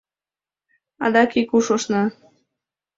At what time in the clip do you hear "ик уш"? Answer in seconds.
1.39-1.65